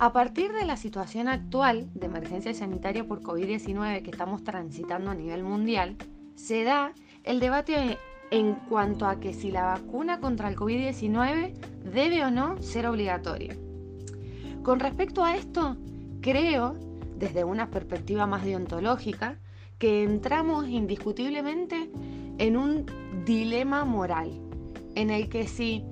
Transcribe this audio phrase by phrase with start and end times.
[0.00, 5.14] A partir de la situación actual de emergencia sanitaria por COVID-19 que estamos transitando a
[5.14, 5.96] nivel mundial,
[6.36, 6.92] se da
[7.24, 7.98] el debate
[8.30, 11.52] en cuanto a que si la vacuna contra el COVID-19
[11.92, 13.56] debe o no ser obligatoria.
[14.62, 15.76] Con respecto a esto,
[16.20, 16.76] creo,
[17.16, 19.40] desde una perspectiva más deontológica,
[19.78, 21.90] que entramos indiscutiblemente
[22.38, 22.86] en un
[23.24, 24.30] dilema moral,
[24.94, 25.84] en el que si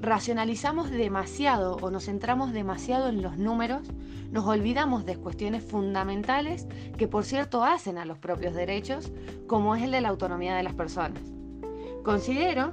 [0.00, 3.82] racionalizamos demasiado o nos centramos demasiado en los números,
[4.30, 9.12] nos olvidamos de cuestiones fundamentales que por cierto hacen a los propios derechos,
[9.46, 11.22] como es el de la autonomía de las personas.
[12.02, 12.72] Considero,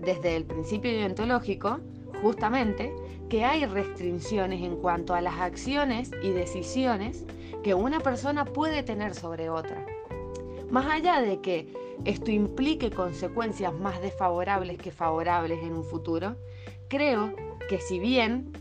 [0.00, 1.80] desde el principio ideológico,
[2.20, 2.94] justamente,
[3.28, 7.24] que hay restricciones en cuanto a las acciones y decisiones
[7.62, 9.86] que una persona puede tener sobre otra.
[10.70, 11.72] Más allá de que
[12.04, 16.36] esto implique consecuencias más desfavorables que favorables en un futuro,
[16.92, 17.32] creo
[17.70, 18.52] que si bien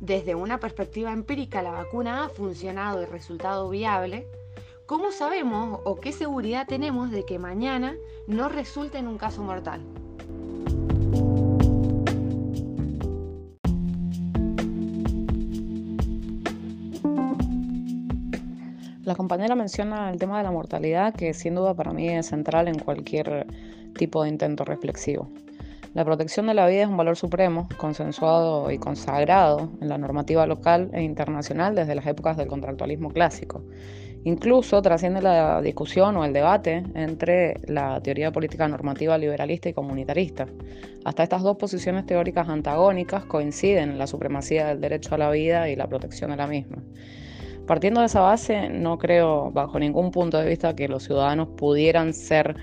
[0.00, 4.26] desde una perspectiva empírica la vacuna ha funcionado y resultado viable,
[4.84, 7.94] ¿cómo sabemos o qué seguridad tenemos de que mañana
[8.26, 9.80] no resulte en un caso mortal?
[19.04, 22.68] La compañera menciona el tema de la mortalidad, que sin duda para mí es central
[22.68, 23.46] en cualquier
[23.94, 25.30] tipo de intento reflexivo.
[25.94, 30.46] La protección de la vida es un valor supremo, consensuado y consagrado en la normativa
[30.46, 33.62] local e internacional desde las épocas del contractualismo clásico.
[34.24, 40.46] Incluso trasciende la discusión o el debate entre la teoría política normativa liberalista y comunitarista.
[41.04, 45.68] Hasta estas dos posiciones teóricas antagónicas coinciden en la supremacía del derecho a la vida
[45.68, 46.78] y la protección de la misma.
[47.66, 52.14] Partiendo de esa base, no creo bajo ningún punto de vista que los ciudadanos pudieran
[52.14, 52.56] ser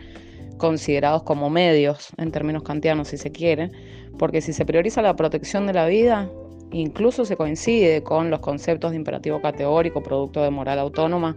[0.60, 3.72] considerados como medios en términos kantianos si se quiere,
[4.20, 6.30] porque si se prioriza la protección de la vida,
[6.72, 11.36] incluso se coincide con los conceptos de imperativo categórico, producto de moral autónoma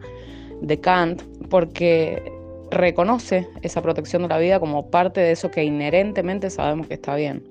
[0.61, 2.23] de Kant, porque
[2.71, 7.15] reconoce esa protección de la vida como parte de eso que inherentemente sabemos que está
[7.15, 7.43] bien.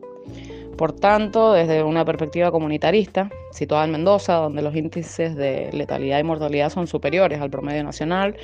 [0.82, 6.24] Por tanto, desde una perspectiva comunitarista, situada en Mendoza, donde los índices de letalidad y
[6.24, 8.36] mortalidad son superiores al promedio nacional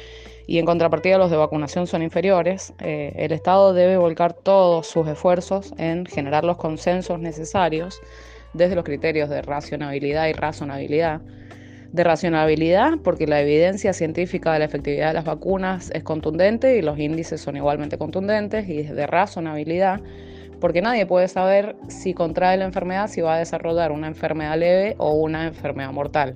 [0.46, 5.08] y en contrapartida los de vacunación son inferiores, eh, el Estado debe volcar todos sus
[5.08, 8.00] esfuerzos en generar los consensos necesarios
[8.54, 11.22] desde los criterios de racionabilidad y razonabilidad.
[11.92, 16.84] De racionabilidad, porque la evidencia científica de la efectividad de las vacunas es contundente y
[16.84, 20.02] los índices son igualmente contundentes, y de razonabilidad,
[20.60, 24.96] porque nadie puede saber si contrae la enfermedad, si va a desarrollar una enfermedad leve
[24.98, 26.36] o una enfermedad mortal.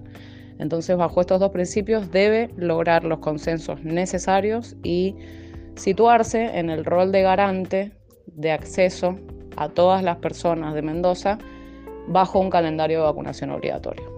[0.60, 5.16] Entonces, bajo estos dos principios debe lograr los consensos necesarios y
[5.76, 7.92] situarse en el rol de garante
[8.28, 9.18] de acceso
[9.58, 11.40] a todas las personas de Mendoza
[12.08, 14.11] bajo un calendario de vacunación obligatorio.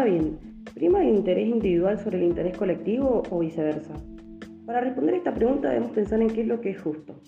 [0.00, 0.38] Ahora bien,
[0.72, 3.92] ¿prima el interés individual sobre el interés colectivo o viceversa?
[4.64, 7.20] Para responder esta pregunta debemos pensar en qué es lo que es justo.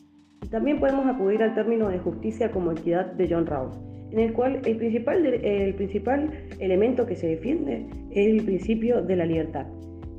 [0.43, 3.79] Y también podemos acudir al término de justicia como equidad de John Rawls,
[4.11, 9.17] en el cual el principal, el principal elemento que se defiende es el principio de
[9.17, 9.67] la libertad,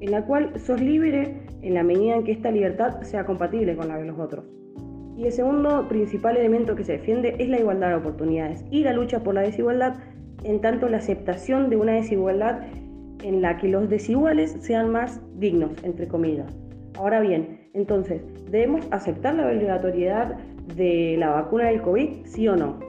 [0.01, 3.87] en la cual sos libre en la medida en que esta libertad sea compatible con
[3.87, 4.45] la de los otros.
[5.17, 8.93] Y el segundo principal elemento que se defiende es la igualdad de oportunidades y la
[8.93, 9.95] lucha por la desigualdad,
[10.43, 12.61] en tanto la aceptación de una desigualdad
[13.23, 16.53] en la que los desiguales sean más dignos, entre comillas.
[16.97, 18.21] Ahora bien, entonces,
[18.51, 20.37] ¿debemos aceptar la obligatoriedad
[20.75, 22.79] de la vacuna del COVID, sí o no?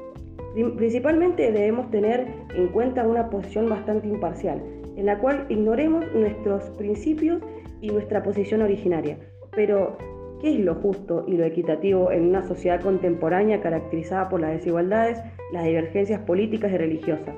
[0.76, 4.62] Principalmente debemos tener en cuenta una posición bastante imparcial,
[4.96, 7.42] en la cual ignoremos nuestros principios
[7.80, 9.18] y nuestra posición originaria.
[9.52, 9.96] Pero,
[10.40, 15.18] ¿qué es lo justo y lo equitativo en una sociedad contemporánea caracterizada por las desigualdades,
[15.54, 17.34] las divergencias políticas y religiosas?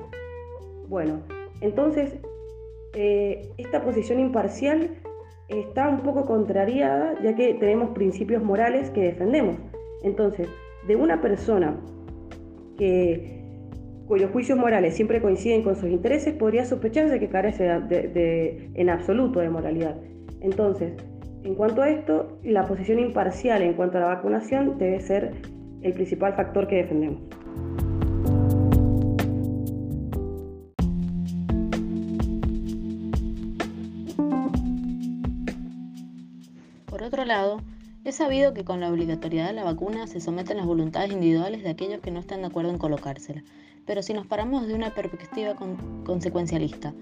[0.89, 1.21] Bueno,
[1.61, 2.15] entonces,
[2.93, 4.89] eh, esta posición imparcial
[5.49, 9.57] está un poco contrariada ya que tenemos principios morales que defendemos.
[10.03, 10.49] Entonces,
[10.87, 11.79] de una persona
[12.77, 13.43] que,
[14.07, 17.69] cuyos juicios morales siempre coinciden con sus intereses, podría sospecharse que carece
[18.73, 19.95] en absoluto de moralidad.
[20.41, 20.93] Entonces,
[21.43, 25.33] en cuanto a esto, la posición imparcial en cuanto a la vacunación debe ser
[25.81, 27.36] el principal factor que defendemos.
[37.03, 37.61] Otro lado,
[38.03, 41.69] es sabido que con la obligatoriedad de la vacuna se someten las voluntades individuales de
[41.69, 43.43] aquellos que no están de acuerdo en colocársela.
[43.85, 45.55] Pero si nos paramos de una perspectiva
[46.05, 46.93] consecuencialista,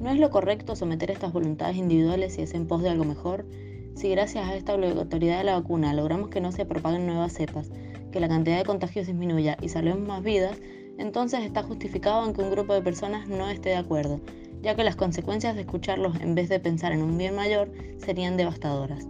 [0.00, 3.46] ¿no es lo correcto someter estas voluntades individuales si es en pos de algo mejor?
[3.94, 7.70] Si gracias a esta obligatoriedad de la vacuna logramos que no se propaguen nuevas cepas,
[8.12, 10.56] que la cantidad de contagios disminuya y salvemos más vidas,
[10.98, 14.20] entonces está justificado en que un grupo de personas no esté de acuerdo,
[14.62, 18.36] ya que las consecuencias de escucharlos en vez de pensar en un bien mayor serían
[18.36, 19.06] devastadoras.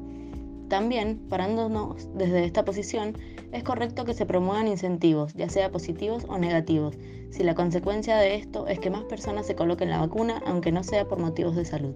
[0.72, 3.18] También, parándonos desde esta posición,
[3.52, 6.96] es correcto que se promuevan incentivos, ya sea positivos o negativos,
[7.28, 10.82] si la consecuencia de esto es que más personas se coloquen la vacuna, aunque no
[10.82, 11.94] sea por motivos de salud.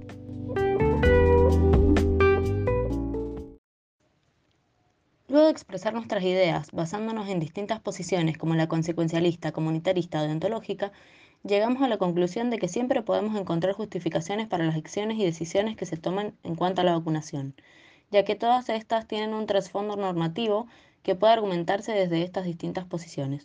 [5.28, 10.92] Luego de expresar nuestras ideas, basándonos en distintas posiciones como la consecuencialista, comunitarista o deontológica,
[11.44, 15.76] llegamos a la conclusión de que siempre podemos encontrar justificaciones para las acciones y decisiones
[15.76, 17.54] que se toman en cuanto a la vacunación
[18.10, 20.66] ya que todas estas tienen un trasfondo normativo
[21.02, 23.44] que puede argumentarse desde estas distintas posiciones.